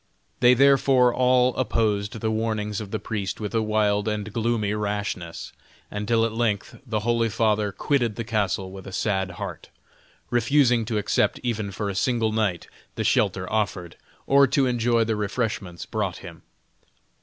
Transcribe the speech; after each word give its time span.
They 0.39 0.55
therefore 0.55 1.13
all 1.13 1.55
opposed 1.57 2.21
the 2.21 2.31
warnings 2.31 2.81
of 2.81 2.89
the 2.89 2.97
priest 2.97 3.39
with 3.39 3.53
a 3.53 3.61
wild 3.61 4.07
and 4.07 4.33
gloomy 4.33 4.73
rashness, 4.73 5.53
until 5.91 6.25
at 6.25 6.31
length 6.33 6.79
the 6.87 7.01
holy 7.01 7.29
father 7.29 7.71
quitted 7.71 8.15
the 8.15 8.23
castle 8.23 8.71
with 8.71 8.87
a 8.87 8.91
sad 8.91 9.33
heart, 9.37 9.69
refusing 10.31 10.85
to 10.85 10.97
accept 10.97 11.39
even 11.43 11.69
for 11.69 11.87
a 11.87 11.93
single 11.93 12.31
night 12.31 12.65
the 12.95 13.03
shelter 13.03 13.47
offered, 13.53 13.95
or 14.25 14.47
to 14.47 14.65
enjoy 14.65 15.03
the 15.03 15.15
refreshments 15.15 15.85
brought 15.85 16.17
him. 16.17 16.41